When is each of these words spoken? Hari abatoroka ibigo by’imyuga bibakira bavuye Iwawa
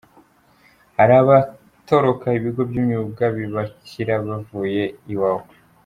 Hari 0.97 1.13
abatoroka 1.21 2.27
ibigo 2.37 2.61
by’imyuga 2.69 3.23
bibakira 3.35 4.13
bavuye 4.27 4.83
Iwawa 5.13 5.45